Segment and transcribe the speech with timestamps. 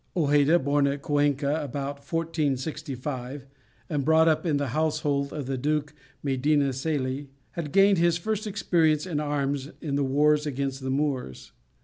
[0.15, 3.45] Hojeda, born at Cuença about 1465,
[3.87, 8.17] and brought up in the household of the Duke of Medina Celi, had gained his
[8.17, 11.51] first experience in arms in the wars against the Moors.